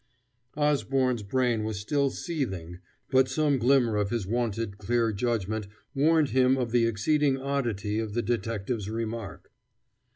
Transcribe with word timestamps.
Osborne's 0.57 1.21
brain 1.21 1.63
was 1.63 1.79
still 1.79 2.09
seething, 2.09 2.79
but 3.11 3.29
some 3.29 3.59
glimmer 3.59 3.97
of 3.97 4.09
his 4.09 4.25
wonted 4.25 4.79
clear 4.79 5.13
judgment 5.13 5.67
warned 5.93 6.29
him 6.29 6.57
of 6.57 6.71
the 6.71 6.87
exceeding 6.87 7.37
oddity 7.37 7.99
of 7.99 8.15
the 8.15 8.23
detective's 8.23 8.89
remark. 8.89 9.51